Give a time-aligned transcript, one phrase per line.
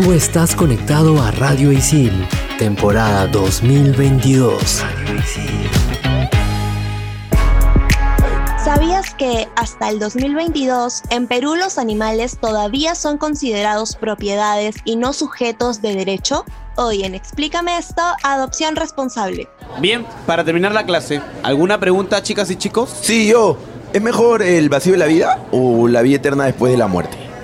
[0.00, 2.12] Tú estás conectado a Radio Isil,
[2.56, 4.84] temporada 2022.
[8.64, 15.12] ¿Sabías que hasta el 2022 en Perú los animales todavía son considerados propiedades y no
[15.12, 16.44] sujetos de derecho?
[16.76, 19.48] Hoy en Explícame esto, adopción responsable.
[19.80, 22.94] Bien, para terminar la clase, ¿alguna pregunta chicas y chicos?
[23.00, 23.58] Sí, yo.
[23.92, 27.27] ¿Es mejor el vacío de la vida o la vida eterna después de la muerte?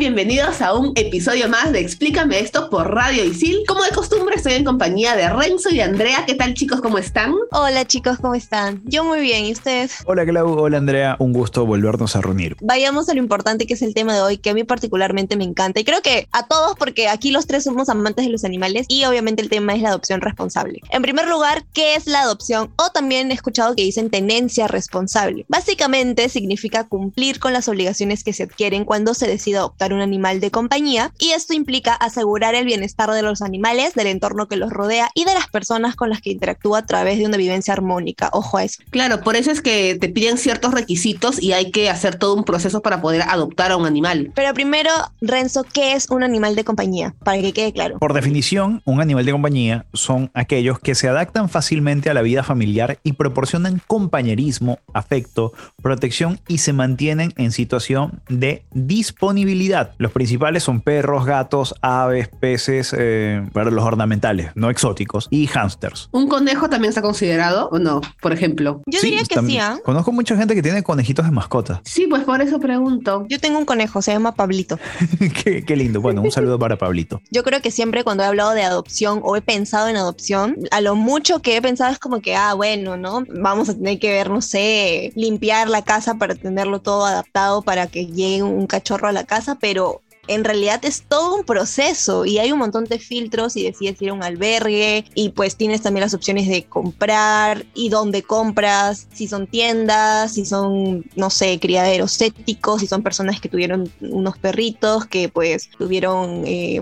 [0.00, 3.64] Bienvenidos a un episodio más de Explícame esto por Radio Isil.
[3.68, 6.24] Como de costumbre, estoy en compañía de Renzo y de Andrea.
[6.26, 6.80] ¿Qué tal, chicos?
[6.80, 7.34] ¿Cómo están?
[7.52, 8.80] Hola chicos, ¿cómo están?
[8.86, 9.98] Yo muy bien, ¿y ustedes?
[10.06, 12.56] Hola Clau, hola Andrea, un gusto volvernos a reunir.
[12.62, 15.44] Vayamos a lo importante que es el tema de hoy, que a mí particularmente me
[15.44, 15.80] encanta.
[15.80, 19.04] Y creo que a todos, porque aquí los tres somos amantes de los animales y
[19.04, 20.80] obviamente el tema es la adopción responsable.
[20.88, 22.72] En primer lugar, ¿qué es la adopción?
[22.76, 25.44] O también he escuchado que dicen tenencia responsable.
[25.48, 30.40] Básicamente significa cumplir con las obligaciones que se adquieren cuando se decide adoptar un animal
[30.40, 34.70] de compañía y esto implica asegurar el bienestar de los animales, del entorno que los
[34.70, 38.30] rodea y de las personas con las que interactúa a través de una vivencia armónica.
[38.32, 38.82] Ojo a eso.
[38.90, 42.44] Claro, por eso es que te piden ciertos requisitos y hay que hacer todo un
[42.44, 44.32] proceso para poder adoptar a un animal.
[44.34, 47.14] Pero primero, Renzo, ¿qué es un animal de compañía?
[47.24, 47.98] Para que quede claro.
[47.98, 52.42] Por definición, un animal de compañía son aquellos que se adaptan fácilmente a la vida
[52.42, 55.52] familiar y proporcionan compañerismo, afecto,
[55.82, 59.79] protección y se mantienen en situación de disponibilidad.
[59.98, 66.08] Los principales son perros, gatos, aves, peces, eh, para los ornamentales, no exóticos, y hámsters.
[66.12, 68.00] ¿Un conejo también está considerado o no?
[68.20, 68.82] Por ejemplo.
[68.86, 69.58] Yo diría que sí.
[69.58, 69.78] ¿ah?
[69.84, 71.80] Conozco mucha gente que tiene conejitos de mascota.
[71.84, 73.26] Sí, pues por eso pregunto.
[73.28, 74.78] Yo tengo un conejo, se llama Pablito.
[75.44, 76.00] qué, qué lindo.
[76.00, 77.20] Bueno, un saludo para Pablito.
[77.30, 80.80] Yo creo que siempre cuando he hablado de adopción o he pensado en adopción, a
[80.80, 83.24] lo mucho que he pensado es como que, ah, bueno, ¿no?
[83.28, 87.86] Vamos a tener que ver, no sé, limpiar la casa para tenerlo todo adaptado para
[87.86, 92.24] que llegue un cachorro a la casa, pero pero en realidad es todo un proceso
[92.24, 95.82] y hay un montón de filtros y decides ir a un albergue y pues tienes
[95.82, 101.58] también las opciones de comprar y dónde compras, si son tiendas, si son, no sé,
[101.58, 106.80] criaderos éticos, si son personas que tuvieron unos perritos que pues tuvieron eh,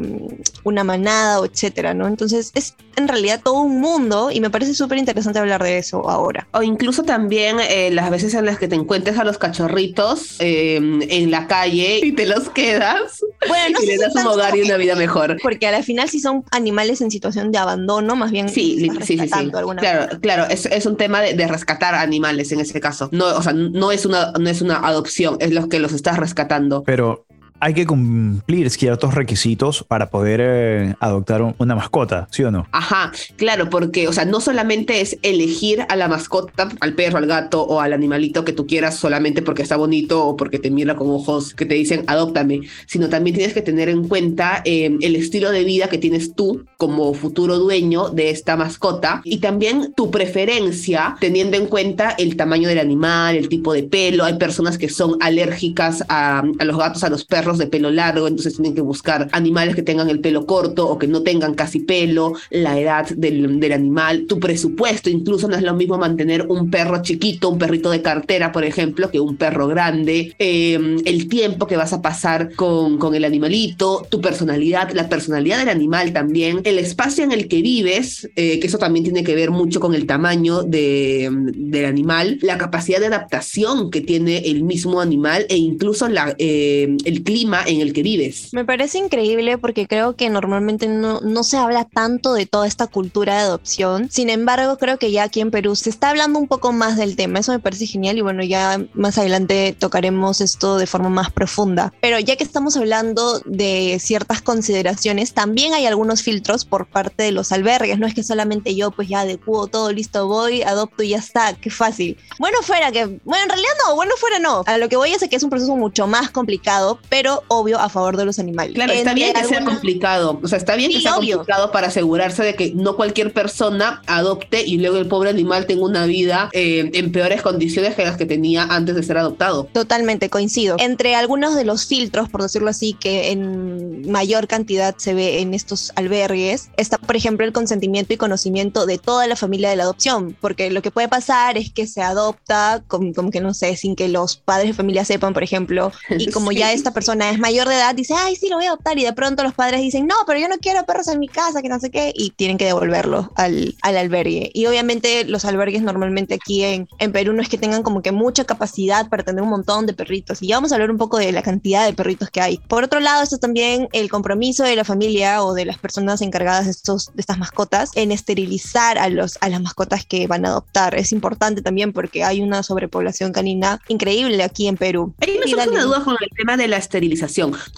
[0.65, 1.09] una manada
[1.45, 2.07] etcétera, ¿no?
[2.07, 6.09] Entonces es en realidad todo un mundo y me parece súper interesante hablar de eso
[6.09, 6.49] ahora.
[6.53, 10.77] O incluso también eh, las veces en las que te encuentres a los cachorritos eh,
[10.77, 13.25] en la calle y te los quedas.
[13.47, 15.37] Bueno, no y sé le si das un hogar y una vida mejor.
[15.43, 19.17] Porque a la final si son animales en situación de abandono, más bien Sí, sí,
[19.19, 19.51] sí, sí.
[19.79, 23.09] Claro, claro, es, es un tema de, de rescatar animales en ese caso.
[23.13, 26.19] No, o sea, no es una, no es una adopción, es los que los estás
[26.19, 26.83] rescatando.
[26.85, 27.28] Pero
[27.61, 32.67] hay que cumplir ciertos requisitos para poder eh, adoptar un- una mascota, ¿sí o no?
[32.73, 37.27] Ajá, claro, porque, o sea, no solamente es elegir a la mascota, al perro, al
[37.27, 40.95] gato o al animalito que tú quieras solamente porque está bonito o porque te mira
[40.97, 45.17] con ojos que te dicen adóptame, sino también tienes que tener en cuenta eh, el
[45.17, 50.11] estilo de vida que tienes tú como futuro dueño de esta mascota y también tu
[50.11, 54.25] preferencia teniendo en cuenta el tamaño del animal, el tipo de pelo.
[54.25, 58.55] Hay personas que son alérgicas a los gatos, a los perros de pelo largo, entonces
[58.55, 62.35] tienen que buscar animales que tengan el pelo corto o que no tengan casi pelo,
[62.51, 67.01] la edad del, del animal, tu presupuesto, incluso no es lo mismo mantener un perro
[67.03, 71.77] chiquito, un perrito de cartera, por ejemplo, que un perro grande, eh, el tiempo que
[71.77, 76.79] vas a pasar con, con el animalito, tu personalidad, la personalidad del animal también, el
[76.79, 80.07] espacio en el que vives, eh, que eso también tiene que ver mucho con el
[80.07, 86.09] tamaño de, del animal, la capacidad de adaptación que tiene el mismo animal e incluso
[86.09, 88.49] la, eh, el clima en el que vives.
[88.53, 92.87] Me parece increíble porque creo que normalmente no, no se habla tanto de toda esta
[92.87, 94.09] cultura de adopción.
[94.11, 97.17] Sin embargo, creo que ya aquí en Perú se está hablando un poco más del
[97.17, 97.39] tema.
[97.39, 101.93] Eso me parece genial y bueno, ya más adelante tocaremos esto de forma más profunda.
[102.01, 107.33] Pero ya que estamos hablando de ciertas consideraciones, también hay algunos filtros por parte de
[107.33, 107.99] los albergues.
[107.99, 111.55] No es que solamente yo pues ya adecuo todo, listo, voy, adopto y ya está.
[111.55, 112.17] Qué fácil.
[112.39, 114.63] Bueno fuera que, bueno, en realidad no, bueno fuera no.
[114.67, 117.79] A lo que voy es que es un proceso mucho más complicado, pero pero obvio
[117.79, 118.75] a favor de los animales.
[118.75, 120.41] Claro, está bien que sea complicado.
[120.43, 121.37] O sea, está bien que sea obvio.
[121.37, 125.85] complicado para asegurarse de que no cualquier persona adopte y luego el pobre animal tenga
[125.85, 129.69] una vida eh, en peores condiciones que las que tenía antes de ser adoptado.
[129.73, 130.77] Totalmente, coincido.
[130.79, 135.53] Entre algunos de los filtros, por decirlo así, que en mayor cantidad se ve en
[135.53, 139.83] estos albergues, está, por ejemplo, el consentimiento y conocimiento de toda la familia de la
[139.83, 143.77] adopción, porque lo que puede pasar es que se adopta como, como que no sé,
[143.77, 147.39] sin que los padres de familia sepan, por ejemplo, y como ya esta persona es
[147.39, 149.81] mayor de edad, dice, ay, sí, lo voy a adoptar, y de pronto los padres
[149.81, 152.31] dicen, no, pero yo no quiero perros en mi casa, que no sé qué, y
[152.31, 154.51] tienen que devolverlo al, al albergue.
[154.55, 158.13] Y obviamente los albergues normalmente aquí en, en Perú no es que tengan como que
[158.13, 161.19] mucha capacidad para tener un montón de perritos, y ya vamos a hablar un poco
[161.19, 162.59] de la cantidad de perritos que hay.
[162.69, 166.67] Por otro lado, está también el compromiso de la familia o de las personas encargadas
[166.67, 170.49] de, estos, de estas mascotas en esterilizar a, los, a las mascotas que van a
[170.49, 170.95] adoptar.
[170.95, 175.15] Es importante también porque hay una sobrepoblación canina increíble aquí en Perú.
[175.21, 177.08] Ahí me surge una duda con el tema de la esterilización.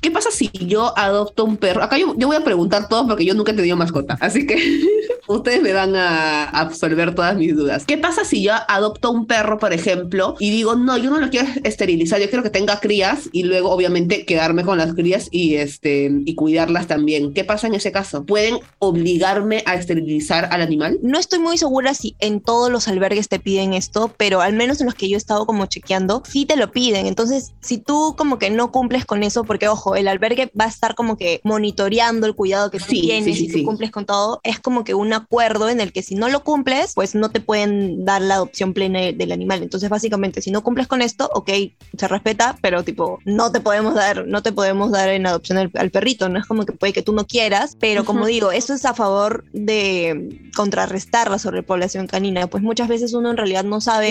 [0.00, 1.82] ¿Qué pasa si yo adopto un perro?
[1.82, 4.56] Acá yo, yo voy a preguntar todo porque yo nunca he tenido mascota, así que
[5.34, 7.84] ustedes me van a absolver todas mis dudas.
[7.86, 11.30] ¿Qué pasa si yo adopto un perro, por ejemplo, y digo, no, yo no lo
[11.30, 15.56] quiero esterilizar, yo quiero que tenga crías y luego obviamente quedarme con las crías y,
[15.56, 17.32] este, y cuidarlas también?
[17.32, 18.24] ¿Qué pasa en ese caso?
[18.24, 20.98] ¿Pueden obligarme a esterilizar al animal?
[21.02, 24.80] No estoy muy segura si en todos los albergues te piden esto, pero al menos
[24.80, 27.06] en los que yo he estado como chequeando, sí te lo piden.
[27.06, 30.68] Entonces, si tú como que no cumples con eso, porque ojo, el albergue va a
[30.68, 33.90] estar como que monitoreando el cuidado que tú Sí, tienes sí, sí, y tú cumples
[33.90, 37.14] con todo, es como que un acuerdo en el que si no lo cumples, pues
[37.14, 39.62] no te pueden dar la adopción plena del animal.
[39.62, 41.50] Entonces, básicamente, si no cumples con esto, ok,
[41.96, 45.70] se respeta, pero tipo, no te podemos dar, no te podemos dar en adopción al,
[45.75, 46.28] al perrito.
[46.28, 48.94] No es como que puede que tú no quieras, pero como digo, eso es a
[48.94, 52.46] favor de contrarrestar la sobrepoblación canina.
[52.46, 54.11] Pues muchas veces uno en realidad no sabe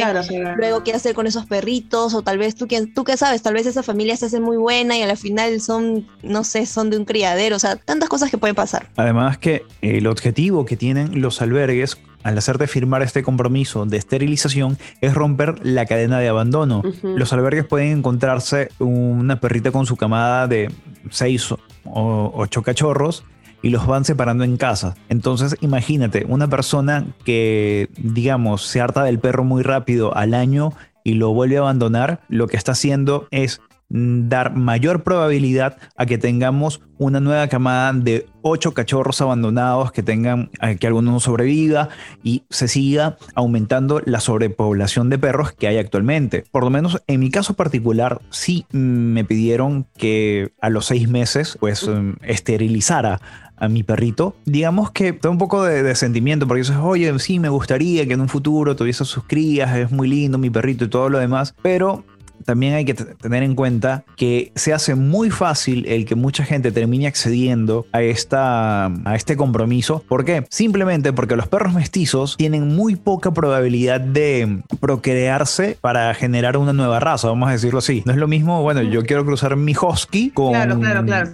[0.57, 3.53] luego qué hacer con esos perritos o tal vez tú, qué- tú qué sabes, tal
[3.53, 6.97] vez esa familia se hace muy buena y al final son, no sé, son de
[6.97, 8.87] un criadero, o sea, tantas cosas que pueden pasar.
[8.95, 14.79] Además que el objetivo que tienen los albergues al hacerte firmar este compromiso de esterilización
[15.01, 16.81] es romper la cadena de abandono.
[17.03, 20.71] Los albergues pueden encontrarse una perrita con su camada de
[21.11, 21.51] 6
[21.85, 23.23] o 8 cachorros
[23.61, 24.95] y los van separando en casa.
[25.09, 31.13] Entonces imagínate, una persona que, digamos, se harta del perro muy rápido al año y
[31.13, 36.81] lo vuelve a abandonar, lo que está haciendo es dar mayor probabilidad a que tengamos
[36.97, 40.49] una nueva camada de ocho cachorros abandonados que tengan
[40.79, 41.89] que alguno no sobreviva
[42.23, 46.43] y se siga aumentando la sobrepoblación de perros que hay actualmente.
[46.51, 51.09] Por lo menos en mi caso particular sí mm, me pidieron que a los seis
[51.09, 53.19] meses pues mm, esterilizara
[53.57, 57.39] a mi perrito, digamos que tengo un poco de, de sentimiento porque dices, oye, sí,
[57.39, 60.87] me gustaría que en un futuro tuviese sus crías, es muy lindo mi perrito y
[60.87, 62.05] todo lo demás, pero
[62.45, 66.71] también hay que tener en cuenta que se hace muy fácil el que mucha gente
[66.71, 70.03] termine accediendo a, esta, a este compromiso.
[70.07, 70.45] ¿Por qué?
[70.49, 76.99] Simplemente porque los perros mestizos tienen muy poca probabilidad de procrearse para generar una nueva
[76.99, 78.03] raza, vamos a decirlo así.
[78.05, 81.31] No es lo mismo, bueno, yo quiero cruzar mi husky con Claro, claro, claro.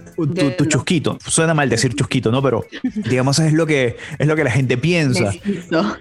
[0.56, 1.18] tu, chusquito.
[1.26, 2.42] Suena mal decir chusquito, ¿no?
[2.42, 2.64] Pero
[3.08, 5.32] digamos es lo que, es lo que la gente piensa.
[5.32, 5.96] Mestizo.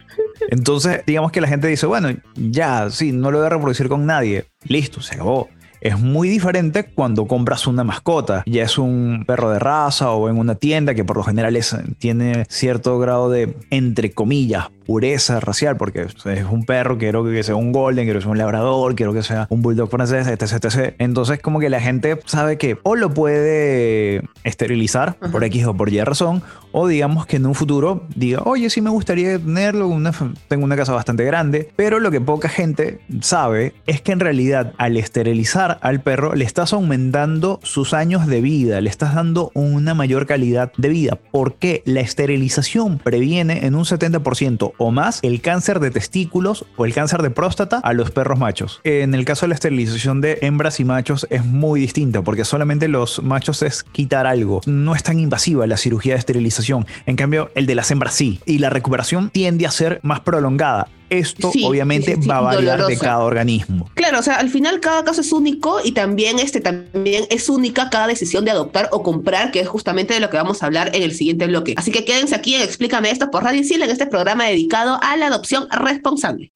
[0.50, 4.06] Entonces, digamos que la gente dice, bueno, ya, sí, no lo voy a reproducir con
[4.06, 4.46] nadie.
[4.67, 5.50] Listo, se acabó.
[5.81, 8.44] Es muy diferente cuando compras una mascota.
[8.47, 11.75] Ya es un perro de raza o en una tienda que por lo general es-
[12.00, 17.55] tiene cierto grado de, entre comillas, pureza racial, porque es un perro, quiero que sea
[17.55, 20.95] un golden, quiero que sea un labrador, quiero que sea un bulldog francés, etc, etc.
[20.99, 25.92] Entonces como que la gente sabe que o lo puede esterilizar por X o por
[25.92, 30.11] Y razón, o digamos que en un futuro diga, oye, sí me gustaría tenerlo, una
[30.47, 34.73] tengo una casa bastante grande, pero lo que poca gente sabe es que en realidad
[34.77, 39.94] al esterilizar al perro le estás aumentando sus años de vida, le estás dando una
[39.94, 45.79] mayor calidad de vida, porque la esterilización previene en un 70% o más el cáncer
[45.79, 48.81] de testículos o el cáncer de próstata a los perros machos.
[48.83, 52.87] En el caso de la esterilización de hembras y machos es muy distinta, porque solamente
[52.87, 57.51] los machos es quitar algo, no es tan invasiva la cirugía de esterilización, en cambio
[57.55, 60.87] el de las hembras sí, y la recuperación tiende a ser más prolongada.
[61.09, 63.90] Esto Sí, obviamente sí, sí, va a variar de cada organismo.
[63.94, 67.90] Claro, o sea, al final cada caso es único y también, este, también es única
[67.90, 70.92] cada decisión de adoptar o comprar, que es justamente de lo que vamos a hablar
[70.94, 71.76] en el siguiente bloque.
[71.78, 75.16] Así que quédense aquí en Explícame esto por Radio Isil en este programa dedicado a
[75.18, 76.52] la adopción responsable.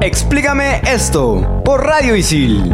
[0.00, 2.72] Explícame esto por Radio Isil.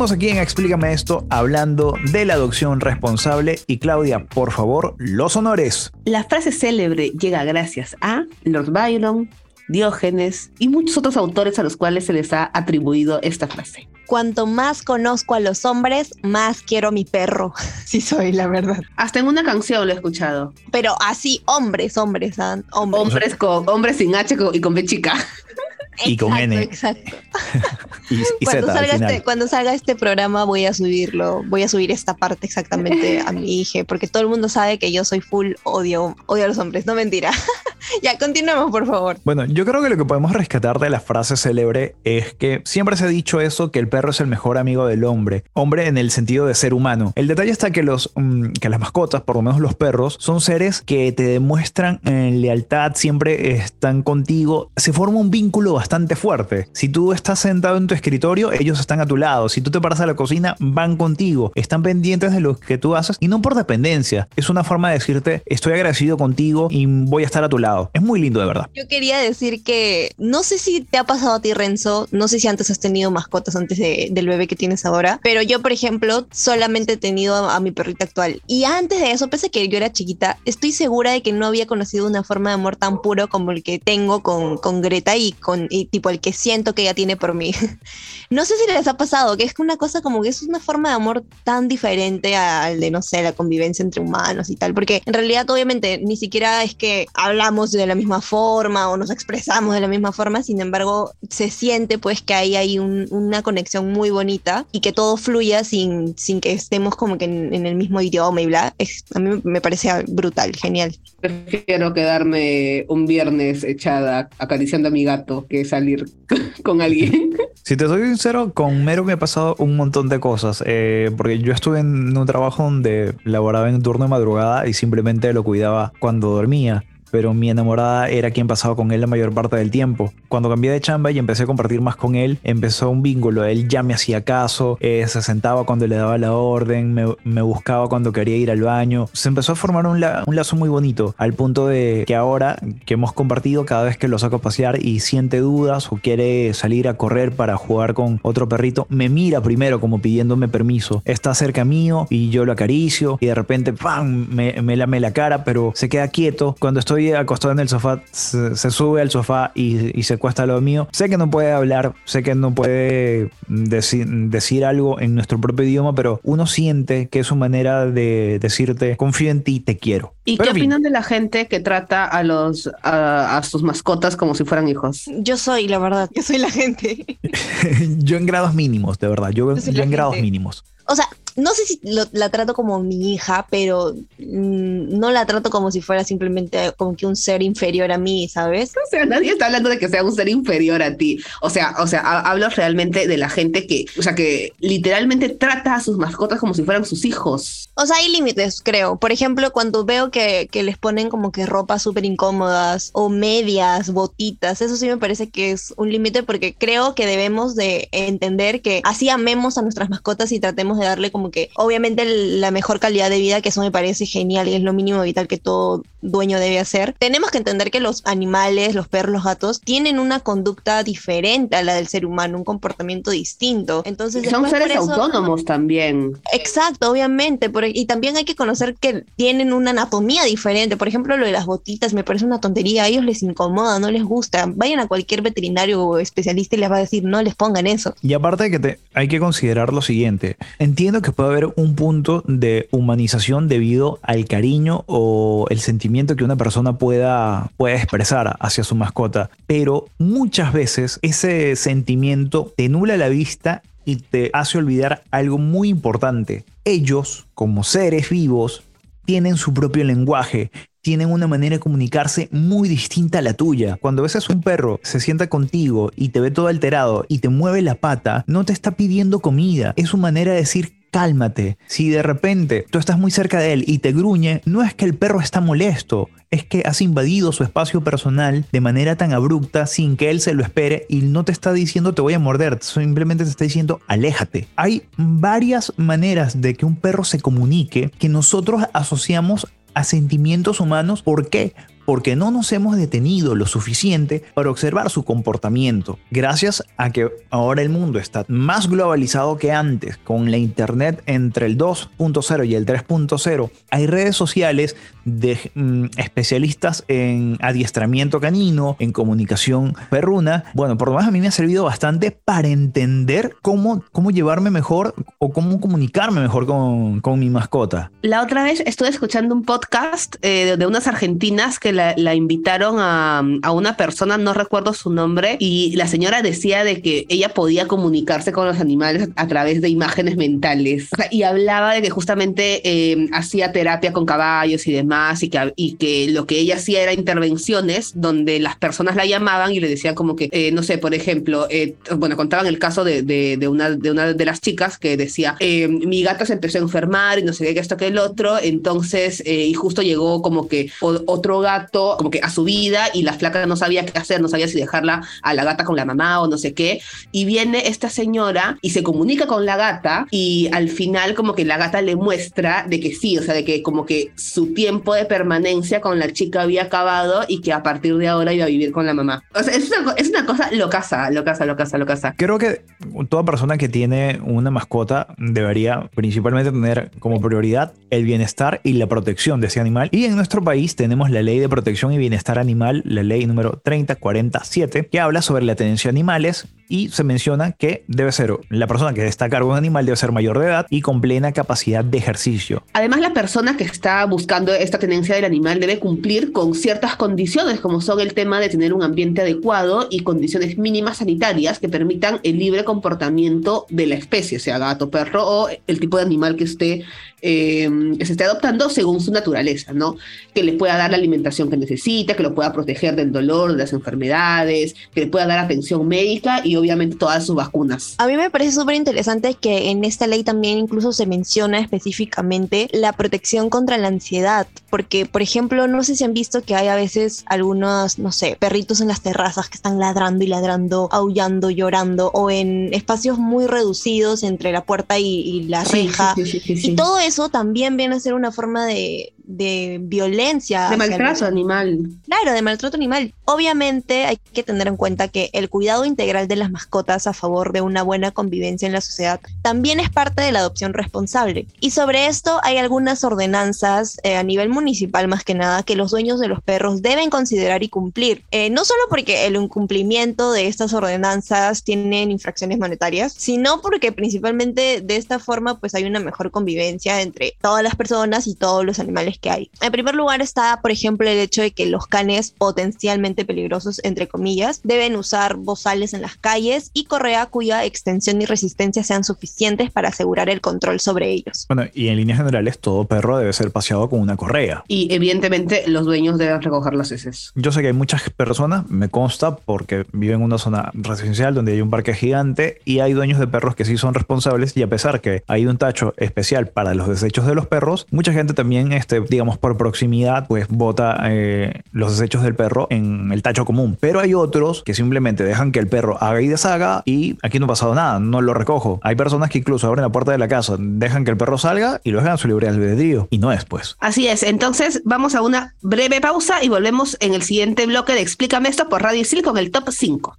[0.00, 5.36] Seguimos aquí en Explícame esto hablando de la adopción responsable y Claudia, por favor, los
[5.36, 5.92] honores.
[6.06, 9.28] La frase célebre llega gracias a Lord Byron,
[9.68, 13.90] Diógenes y muchos otros autores a los cuales se les ha atribuido esta frase.
[14.06, 17.52] Cuanto más conozco a los hombres, más quiero a mi perro.
[17.84, 18.80] Sí soy, la verdad.
[18.96, 20.54] Hasta en una canción lo he escuchado.
[20.72, 23.02] Pero así, hombres, hombres, hombres.
[23.02, 25.12] Hombres con hombres sin H y con B chica.
[26.04, 26.62] Y con N.
[26.62, 27.16] Exacto.
[28.10, 31.68] Y, y Cuando Z salga, este, cuando salga este programa voy a subirlo, voy a
[31.68, 35.20] subir esta parte exactamente a mi hija, porque todo el mundo sabe que yo soy
[35.20, 37.30] full odio, odio a los hombres, no mentira.
[38.02, 39.18] ya, continuemos, por favor.
[39.24, 42.96] Bueno, yo creo que lo que podemos rescatar de la frase célebre es que siempre
[42.96, 45.44] se ha dicho eso, que el perro es el mejor amigo del hombre.
[45.52, 47.12] Hombre en el sentido de ser humano.
[47.16, 50.40] El detalle está que, los, mm, que las mascotas, por lo menos los perros, son
[50.40, 54.70] seres que te demuestran eh, lealtad, siempre están contigo.
[54.76, 56.68] Se forma un vínculo bastante fuerte.
[56.72, 59.48] Si tú estás sentado en tu escritorio, ellos están a tu lado.
[59.48, 61.52] Si tú te paras a la cocina, van contigo.
[61.54, 64.28] Están pendientes de lo que tú haces y no por dependencia.
[64.36, 67.79] Es una forma de decirte, estoy agradecido contigo y voy a estar a tu lado.
[67.94, 68.66] Es muy lindo, de verdad.
[68.74, 72.38] Yo quería decir que no sé si te ha pasado a ti, Renzo, no sé
[72.40, 75.72] si antes has tenido mascotas antes de- del bebé que tienes ahora, pero yo, por
[75.72, 78.42] ejemplo, solamente he tenido a, a mi perrita actual.
[78.46, 81.46] Y antes de eso, pese a que yo era chiquita, estoy segura de que no
[81.46, 85.16] había conocido una forma de amor tan puro como el que tengo con, con Greta
[85.16, 87.52] y con y tipo el que siento que ella tiene por mí.
[88.30, 90.90] no sé si les ha pasado, que es una cosa como que es una forma
[90.90, 95.02] de amor tan diferente al de, no sé, la convivencia entre humanos y tal, porque
[95.04, 99.74] en realidad obviamente ni siquiera es que hablamos de la misma forma o nos expresamos
[99.74, 103.92] de la misma forma, sin embargo se siente pues que ahí hay un- una conexión
[103.92, 107.74] muy bonita y que todo fluya sin, sin que estemos como que en, en el
[107.74, 108.74] mismo idioma y bla.
[108.78, 110.94] Es- a mí me parece brutal, genial.
[111.20, 116.06] Prefiero quedarme un viernes echada acariciando a mi gato que salir
[116.62, 117.36] con alguien.
[117.62, 120.62] Si te soy sincero, con Mero me ha pasado un montón de cosas.
[120.66, 125.32] eh, porque yo estuve en un trabajo donde laboraba en turno de madrugada y simplemente
[125.32, 126.84] lo cuidaba cuando dormía.
[127.10, 130.12] Pero mi enamorada era quien pasaba con él la mayor parte del tiempo.
[130.28, 133.44] Cuando cambié de chamba y empecé a compartir más con él, empezó un vínculo.
[133.44, 137.88] Él ya me hacía caso, eh, se sentaba cuando le daba la orden, me, buscaba
[137.88, 139.08] cuando quería ir al baño.
[139.12, 143.12] Se empezó a formar un lazo muy bonito, al punto de que ahora que hemos
[143.12, 146.94] compartido, cada vez que lo saco a pasear y siente dudas o quiere salir a
[146.94, 151.02] correr para jugar con otro perrito, me mira primero como pidiéndome permiso.
[151.04, 154.28] Está cerca mío y yo lo acaricio y de repente ¡pam!
[154.30, 156.56] Me, me lame la cara, pero se queda quieto.
[156.58, 160.42] Cuando estoy acostado en el sofá, se, se sube al sofá y, y se acuesta
[160.42, 160.88] al lado mío.
[160.92, 165.64] Sé que no puede hablar, sé que no puede decir, decir algo en nuestro propio
[165.64, 170.14] idioma, pero uno siente que es su manera de decirte, confío en ti, te quiero.
[170.24, 170.62] ¿Y Pero qué fin.
[170.62, 174.68] opinan de la gente que trata a los a, a sus mascotas como si fueran
[174.68, 175.04] hijos?
[175.18, 177.18] Yo soy, la verdad, yo soy la gente.
[177.98, 179.30] yo en grados mínimos, de verdad.
[179.30, 180.64] Yo, en grados mínimos.
[180.90, 185.24] O sea, no sé si lo- la trato como mi hija, pero mm, no la
[185.26, 188.72] trato como si fuera simplemente como que un ser inferior a mí, ¿sabes?
[188.76, 191.20] O sea, nadie está hablando de que sea un ser inferior a ti.
[191.40, 195.28] O sea, o sea, ha- hablo realmente de la gente que, o sea, que literalmente
[195.28, 197.70] trata a sus mascotas como si fueran sus hijos.
[197.74, 198.98] O sea, hay límites, creo.
[198.98, 203.90] Por ejemplo, cuando veo que, que les ponen como que ropa súper incómodas o medias,
[203.92, 208.62] botitas, eso sí me parece que es un límite porque creo que debemos de entender
[208.62, 212.80] que así amemos a nuestras mascotas y tratemos de darle como que, obviamente, la mejor
[212.80, 215.82] calidad de vida, que eso me parece genial y es lo mínimo vital que todo
[216.02, 216.94] dueño debe hacer.
[216.98, 221.62] Tenemos que entender que los animales, los perros, los gatos, tienen una conducta diferente a
[221.62, 223.82] la del ser humano, un comportamiento distinto.
[223.84, 226.12] Entonces, Son seres eso- autónomos también.
[226.32, 230.76] Exacto, obviamente, por- y también hay que conocer que tienen una anatomía diferente.
[230.76, 233.90] Por ejemplo, lo de las botitas me parece una tontería, a ellos les incomoda, no
[233.90, 234.46] les gusta.
[234.48, 237.94] Vayan a cualquier veterinario o especialista y les va a decir, no les pongan eso.
[238.02, 240.36] Y aparte de que te, hay que considerar lo siguiente,
[240.70, 246.22] entiendo que puede haber un punto de humanización debido al cariño o el sentimiento que
[246.22, 252.96] una persona pueda, pueda expresar hacia su mascota, pero muchas veces ese sentimiento te nula
[252.96, 256.44] la vista y te hace olvidar algo muy importante.
[256.64, 258.62] Ellos, como seres vivos,
[259.10, 260.52] tienen su propio lenguaje,
[260.82, 263.76] tienen una manera de comunicarse muy distinta a la tuya.
[263.80, 267.28] Cuando a veces un perro se sienta contigo y te ve todo alterado y te
[267.28, 271.56] mueve la pata, no te está pidiendo comida, es su manera de decir cálmate.
[271.66, 274.84] Si de repente tú estás muy cerca de él y te gruñe, no es que
[274.84, 279.66] el perro está molesto, es que has invadido su espacio personal de manera tan abrupta
[279.66, 282.58] sin que él se lo espere y no te está diciendo te voy a morder,
[282.60, 284.48] simplemente te está diciendo aléjate.
[284.56, 291.02] Hay varias maneras de que un perro se comunique que nosotros asociamos a sentimientos humanos.
[291.02, 291.54] ¿Por qué?
[291.90, 295.98] Porque no nos hemos detenido lo suficiente para observar su comportamiento.
[296.12, 301.46] Gracias a que ahora el mundo está más globalizado que antes, con la internet entre
[301.46, 308.92] el 2.0 y el 3.0, hay redes sociales de mm, especialistas en adiestramiento canino, en
[308.92, 310.44] comunicación perruna.
[310.54, 314.50] Bueno, por lo menos a mí me ha servido bastante para entender cómo, cómo llevarme
[314.50, 317.90] mejor o cómo comunicarme mejor con, con mi mascota.
[318.02, 322.76] La otra vez estuve escuchando un podcast eh, de, unas argentinas que la, la invitaron
[322.78, 327.30] a, a una persona, no recuerdo su nombre, y la señora decía de que ella
[327.30, 330.88] podía comunicarse con los animales a través de imágenes mentales.
[330.92, 335.28] O sea, y hablaba de que justamente eh, hacía terapia con caballos y demás, y
[335.30, 339.60] que, y que lo que ella hacía era intervenciones donde las personas la llamaban y
[339.60, 343.02] le decían como que, eh, no sé, por ejemplo, eh, bueno, contaban el caso de,
[343.02, 346.58] de, de, una, de una de las chicas que decía, eh, mi gata se empezó
[346.58, 349.82] a enfermar y no sé qué, que esto, que el otro, entonces, eh, y justo
[349.82, 353.84] llegó como que otro gato, como que a su vida, y la flaca no sabía
[353.84, 356.54] qué hacer, no sabía si dejarla a la gata con la mamá o no sé
[356.54, 356.80] qué,
[357.12, 361.44] y viene esta señora y se comunica con la gata, y al final como que
[361.44, 364.94] la gata le muestra de que sí, o sea, de que como que su tiempo
[364.94, 368.48] de permanencia con la chica había acabado y que a partir de ahora iba a
[368.48, 369.22] vivir con la mamá.
[369.34, 372.14] O sea, es una, es una cosa locaza, locaza, locaza, locaza.
[372.16, 372.62] Creo que
[373.08, 378.86] toda persona que tiene una mascota debería principalmente tener como prioridad el bienestar y la
[378.86, 379.88] protección de ese animal.
[379.92, 383.60] Y en nuestro país tenemos la ley de protección y bienestar animal, la ley número
[383.62, 388.66] 3047, que habla sobre la tenencia de animales y se menciona que debe ser la
[388.68, 391.32] persona que está a cargo un animal debe ser mayor de edad y con plena
[391.32, 392.62] capacidad de ejercicio.
[392.72, 397.60] Además, la persona que está buscando esta tenencia del animal debe cumplir con ciertas condiciones,
[397.60, 402.20] como son el tema de tener un ambiente adecuado y condiciones mínimas sanitarias que permitan
[402.22, 406.44] el libre comportamiento de la especie, sea gato, perro o el tipo de animal que
[406.44, 406.84] esté
[407.22, 409.96] eh, que se esté adoptando según su naturaleza, ¿no?
[410.34, 413.58] Que le pueda dar la alimentación que necesita, que lo pueda proteger del dolor, de
[413.58, 417.94] las enfermedades, que le pueda dar atención médica y obviamente todas sus vacunas.
[417.98, 422.68] A mí me parece súper interesante que en esta ley también incluso se menciona específicamente
[422.72, 426.68] la protección contra la ansiedad, porque por ejemplo, no sé si han visto que hay
[426.68, 431.50] a veces algunos, no sé, perritos en las terrazas que están ladrando y ladrando, aullando,
[431.50, 436.14] llorando, o en espacios muy reducidos entre la puerta y, y la reja.
[436.14, 436.70] sí, sí, sí.
[436.70, 440.68] Y todo eso también viene a ser una forma de, de violencia.
[440.70, 441.78] de maltrato los- animal.
[442.06, 443.14] Claro, de maltrato animal.
[443.24, 447.52] Obviamente hay que tener en cuenta que el cuidado integral de las mascotas a favor
[447.52, 451.46] de una buena convivencia en la sociedad también es parte de la adopción responsable.
[451.60, 455.90] Y sobre esto hay algunas ordenanzas eh, a nivel municipal más que nada que los
[455.92, 458.24] dueños de los perros deben considerar y cumplir.
[458.32, 464.80] Eh, no solo porque el incumplimiento de estas ordenanzas tienen infracciones monetarias, sino porque principalmente
[464.80, 468.78] de esta forma pues hay una mejor convivencia entre todas las personas y todos los
[468.80, 469.50] animales que hay.
[469.60, 474.08] En primer lugar está, por ejemplo, el hecho de que los canes potencialmente peligrosos, entre
[474.08, 479.70] comillas, deben usar bozales en las calles y correa cuya extensión y resistencia sean suficientes
[479.70, 481.46] para asegurar el control sobre ellos.
[481.48, 484.64] Bueno, y en líneas generales, todo perro debe ser paseado con una correa.
[484.68, 487.32] Y evidentemente los dueños deben recoger las heces.
[487.34, 491.52] Yo sé que hay muchas personas, me consta, porque vivo en una zona residencial donde
[491.52, 494.68] hay un parque gigante y hay dueños de perros que sí son responsables y a
[494.68, 498.72] pesar que hay un tacho especial para los desechos de los perros, mucha gente también,
[498.72, 503.76] este, digamos, por proximidad, pues bota eh, los desechos del perro en el tacho común.
[503.78, 507.44] Pero hay otros que simplemente dejan que el perro haga y deshaga y aquí no
[507.44, 508.80] ha pasado nada, no lo recojo.
[508.82, 511.80] Hay personas que incluso abren la puerta de la casa, dejan que el perro salga
[511.84, 513.08] y lo dejan a su libre albedrío.
[513.10, 513.76] Y no es, pues.
[513.80, 518.00] Así es, entonces vamos a una breve pausa y volvemos en el siguiente bloque de
[518.00, 520.16] Explícame esto por Radio Isil con el top 5.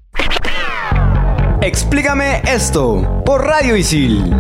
[1.62, 4.36] Explícame esto por Radio Isil.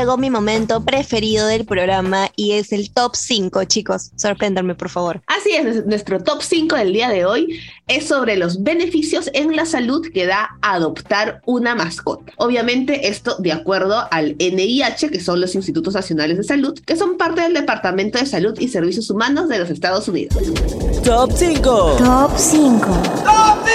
[0.00, 4.12] Llegó mi momento preferido del programa y es el top 5, chicos.
[4.16, 5.20] Sorpréndanme, por favor.
[5.26, 9.66] Así es, nuestro top 5 del día de hoy es sobre los beneficios en la
[9.66, 12.32] salud que da adoptar una mascota.
[12.38, 17.18] Obviamente esto de acuerdo al NIH, que son los Institutos Nacionales de Salud, que son
[17.18, 20.34] parte del Departamento de Salud y Servicios Humanos de los Estados Unidos.
[21.04, 21.96] Top 5.
[21.98, 22.86] Top 5.
[23.24, 23.68] Top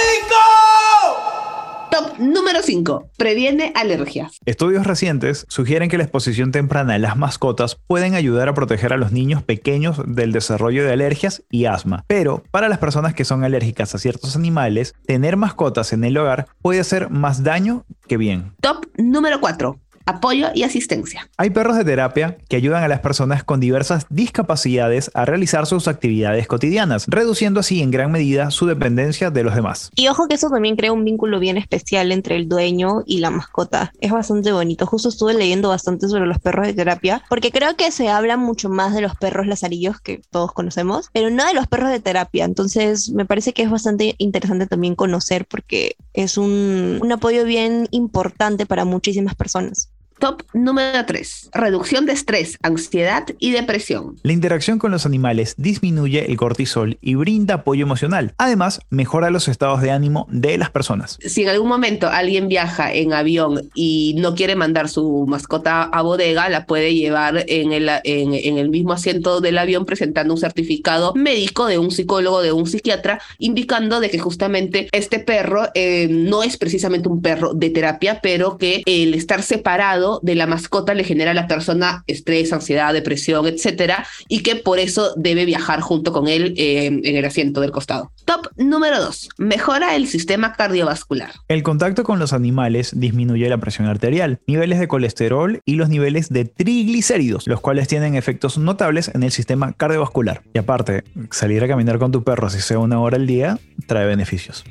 [2.18, 3.10] número 5.
[3.16, 4.38] Previene alergias.
[4.46, 8.96] Estudios recientes sugieren que la exposición temprana de las mascotas pueden ayudar a proteger a
[8.96, 12.04] los niños pequeños del desarrollo de alergias y asma.
[12.06, 16.46] Pero para las personas que son alérgicas a ciertos animales, tener mascotas en el hogar
[16.62, 18.52] puede hacer más daño que bien.
[18.60, 19.78] Top número 4.
[20.06, 21.28] Apoyo y asistencia.
[21.36, 25.88] Hay perros de terapia que ayudan a las personas con diversas discapacidades a realizar sus
[25.88, 29.90] actividades cotidianas, reduciendo así en gran medida su dependencia de los demás.
[29.96, 33.30] Y ojo que eso también crea un vínculo bien especial entre el dueño y la
[33.30, 33.92] mascota.
[34.00, 34.86] Es bastante bonito.
[34.86, 38.68] Justo estuve leyendo bastante sobre los perros de terapia, porque creo que se habla mucho
[38.68, 42.44] más de los perros lazarillos que todos conocemos, pero no de los perros de terapia.
[42.44, 47.88] Entonces me parece que es bastante interesante también conocer porque es un, un apoyo bien
[47.90, 49.90] importante para muchísimas personas.
[50.18, 51.50] Top número 3.
[51.52, 54.16] Reducción de estrés, ansiedad y depresión.
[54.22, 58.32] La interacción con los animales disminuye el cortisol y brinda apoyo emocional.
[58.38, 61.18] Además, mejora los estados de ánimo de las personas.
[61.20, 66.00] Si en algún momento alguien viaja en avión y no quiere mandar su mascota a
[66.00, 70.40] bodega, la puede llevar en el, en, en el mismo asiento del avión presentando un
[70.40, 76.08] certificado médico de un psicólogo, de un psiquiatra, indicando de que justamente este perro eh,
[76.10, 80.94] no es precisamente un perro de terapia, pero que el estar separado de la mascota
[80.94, 85.80] le genera a la persona estrés, ansiedad, depresión, etcétera, y que por eso debe viajar
[85.80, 88.12] junto con él eh, en el asiento del costado.
[88.24, 89.28] Top número 2.
[89.38, 91.30] Mejora el sistema cardiovascular.
[91.48, 96.28] El contacto con los animales disminuye la presión arterial, niveles de colesterol y los niveles
[96.30, 100.42] de triglicéridos, los cuales tienen efectos notables en el sistema cardiovascular.
[100.54, 104.06] Y aparte, salir a caminar con tu perro, si sea una hora al día, trae
[104.06, 104.64] beneficios.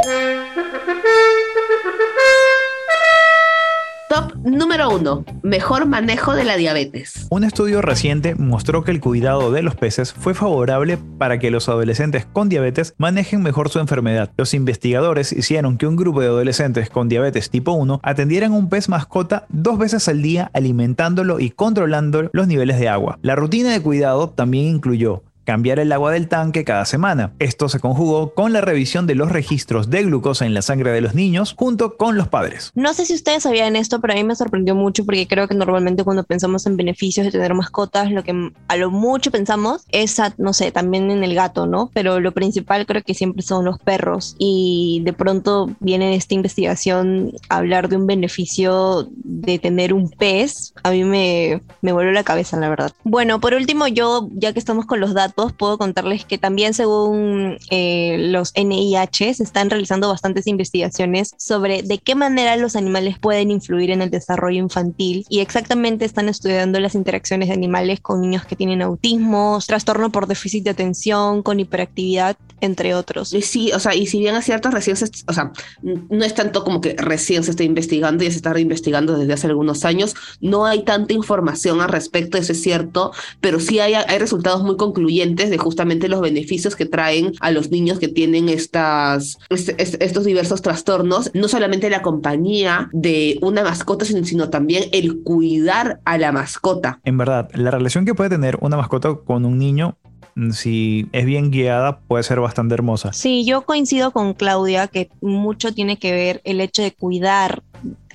[4.46, 5.26] Número 1.
[5.44, 7.28] Mejor manejo de la diabetes.
[7.30, 11.68] Un estudio reciente mostró que el cuidado de los peces fue favorable para que los
[11.68, 14.32] adolescentes con diabetes manejen mejor su enfermedad.
[14.38, 18.88] Los investigadores hicieron que un grupo de adolescentes con diabetes tipo 1 atendieran un pez
[18.90, 23.18] mascota dos veces al día alimentándolo y controlando los niveles de agua.
[23.22, 27.34] La rutina de cuidado también incluyó cambiar el agua del tanque cada semana.
[27.40, 31.02] Esto se conjugó con la revisión de los registros de glucosa en la sangre de
[31.02, 32.72] los niños junto con los padres.
[32.76, 35.56] No sé si ustedes sabían esto, pero a mí me sorprendió mucho porque creo que
[35.56, 40.22] normalmente cuando pensamos en beneficios de tener mascotas, lo que a lo mucho pensamos es,
[40.38, 41.92] no sé, también en el gato, ¿no?
[41.94, 47.34] Pero lo principal creo que siempre son los perros y de pronto viene esta investigación
[47.50, 50.74] a hablar de un beneficio de tener un pez.
[50.84, 52.92] A mí me, me voló la cabeza, la verdad.
[53.04, 57.58] Bueno, por último, yo, ya que estamos con los datos, puedo contarles que también según
[57.70, 63.52] eh, los NIH se están realizando bastantes investigaciones sobre de qué manera los animales pueden
[63.52, 68.46] influir en el desarrollo infantil y exactamente están estudiando las interacciones de animales con niños
[68.46, 73.30] que tienen autismo, trastorno por déficit de atención, con hiperactividad, entre otros.
[73.30, 76.64] Sí, o sea, y si bien es cierto, recién se, o sea, no es tanto
[76.64, 80.66] como que recién se está investigando y se está reinvestigando desde hace algunos años, no
[80.66, 85.25] hay tanta información al respecto, eso es cierto, pero sí hay, hay resultados muy concluyentes
[85.34, 91.32] de justamente los beneficios que traen a los niños que tienen estas, estos diversos trastornos,
[91.34, 97.00] no solamente la compañía de una mascota, sino, también el cuidar a la mascota.
[97.04, 99.98] En verdad, la relación que puede tener una mascota con un niño
[100.36, 103.14] mm, si es bien guiada, puede ser bastante hermosa.
[103.14, 107.64] Sí, yo coincido con Claudia que mucho tiene que ver el hecho de cuidar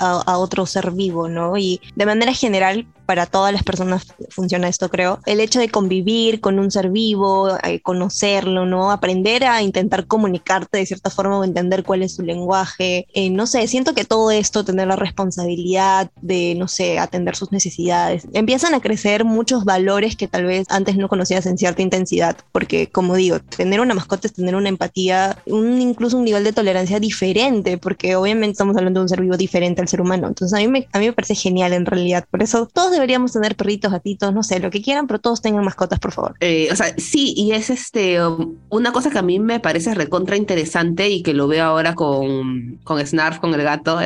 [0.00, 1.56] a, a, otro ser vivo, ¿no?
[1.56, 5.18] Y de manera general, para todas las personas funciona esto, creo.
[5.26, 8.92] El hecho de convivir con un ser vivo, eh, conocerlo, ¿no?
[8.92, 13.08] Aprender a intentar comunicarte de cierta forma o entender cuál es su lenguaje.
[13.12, 17.50] Eh, no sé, siento que todo esto, tener la responsabilidad de, no sé, atender sus
[17.50, 22.36] necesidades, empiezan a crecer muchos valores que tal vez antes no conocías en cierta intensidad,
[22.52, 26.52] porque como digo, tener una mascota es tener una empatía, un, incluso un nivel de
[26.52, 30.28] tolerancia diferente, porque obviamente estamos hablando de un ser vivo diferente al ser humano.
[30.28, 32.24] Entonces a mí me, a mí me parece genial en realidad.
[32.30, 35.64] Por eso todos deberíamos tener perritos, gatitos, no sé, lo que quieran, pero todos tengan
[35.64, 36.34] mascotas, por favor.
[36.40, 39.94] Eh, o sea, sí, y es este um, una cosa que a mí me parece
[39.94, 43.98] recontra interesante y que lo veo ahora con, con Snarf, con el gato,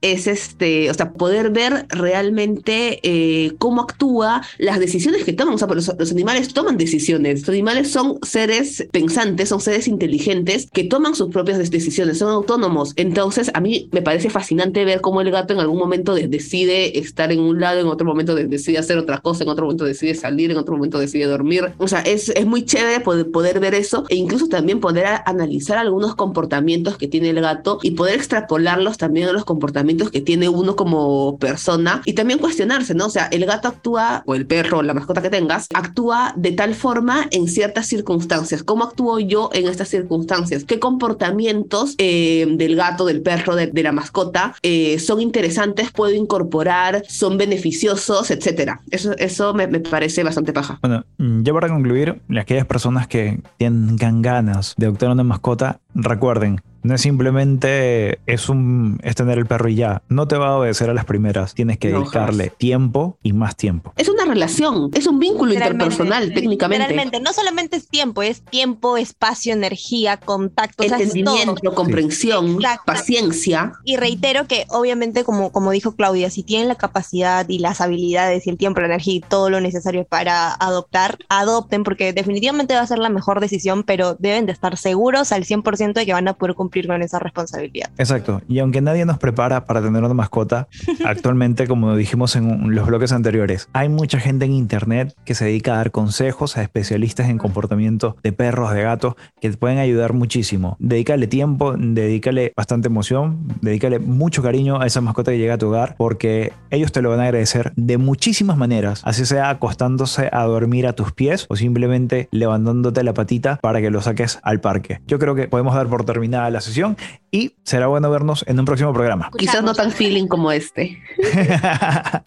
[0.00, 5.54] es este, o sea, poder ver realmente eh, cómo actúa, las decisiones que toman.
[5.54, 7.40] O sea, los, los, animales toman decisiones.
[7.40, 12.92] Los animales son seres pensantes, son seres inteligentes que toman sus propias decisiones, son autónomos.
[12.96, 17.32] Entonces, a mí me parece fascinante ver cómo el gato en algún momento decide estar
[17.32, 20.50] en un lado, en otro momento decide hacer otra cosa, en otro momento decide salir,
[20.50, 21.72] en otro momento decide dormir.
[21.78, 25.78] O sea, es, es muy chévere poder, poder ver eso e incluso también poder analizar
[25.78, 30.48] algunos comportamientos que tiene el gato y poder extrapolarlos también a los comportamientos que tiene
[30.48, 33.06] uno como persona y también cuestionarse, ¿no?
[33.06, 36.74] O sea, el gato actúa, o el perro, la mascota que tengas, actúa de tal
[36.74, 38.62] forma en ciertas circunstancias.
[38.62, 40.64] ¿Cómo actúo yo en estas circunstancias?
[40.64, 46.14] ¿Qué comportamientos eh, del gato, del perro, de, de la mascota eh, son interesantes, puedo
[46.14, 48.80] incorporar, son beneficiosos, etcétera?
[48.90, 50.78] Eso, eso me, me parece bastante paja.
[50.82, 56.94] Bueno, ya para concluir, aquellas personas que tengan ganas de adoptar una mascota, recuerden, No
[56.94, 60.00] es simplemente es un es tener el perro y ya.
[60.08, 61.52] No te va a obedecer a las primeras.
[61.52, 62.58] Tienes que No, dedicarle jamás.
[62.58, 63.92] tiempo y más tiempo.
[63.98, 66.86] Es una relación, es un vínculo interpersonal, técnicamente.
[66.86, 71.18] Literalmente, no solamente es tiempo, es tiempo, espacio, energía, contacto, o sea, es todo.
[71.18, 73.72] Entendimiento, comprensión, paciencia.
[73.84, 78.46] Y reitero que obviamente, como, como dijo Claudia, si tienen la capacidad y las habilidades
[78.46, 82.80] y el tiempo, la energía y todo lo necesario para adoptar, adopten, porque definitivamente va
[82.80, 86.28] a ser la mejor decisión, pero deben de estar seguros al 100% de que van
[86.28, 87.90] a poder cumplir con esa responsabilidad.
[87.98, 88.42] Exacto.
[88.48, 90.68] Y aunque nadie nos prepara para tener una mascota,
[91.04, 95.74] actualmente, como dijimos en los bloques anteriores, hay mucha gente en internet que se dedica
[95.74, 100.12] a dar consejos a especialistas en comportamiento de perros, de gatos, que te pueden ayudar
[100.12, 100.76] muchísimo.
[100.78, 105.68] Dedícale tiempo, dedícale bastante emoción, dedícale mucho cariño a esa mascota que llega a tu
[105.68, 110.44] hogar, porque ellos te lo van a agradecer de muchísimas maneras, así sea acostándose a
[110.44, 115.00] dormir a tus pies o simplemente levantándote la patita para que lo saques al parque.
[115.06, 116.96] Yo creo que podemos dar por terminada la sesión
[117.30, 119.30] y será bueno vernos en un próximo programa.
[119.36, 121.02] Quizás no tan feeling como este.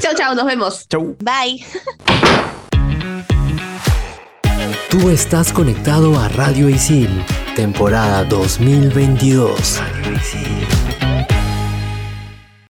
[0.00, 0.88] Chao, chao, nos vemos.
[0.88, 1.16] Chau.
[1.20, 1.64] Bye.
[4.90, 7.10] Tú estás conectado a Radio Isil,
[7.54, 9.80] temporada 2022.
[9.80, 11.15] Radio Isil.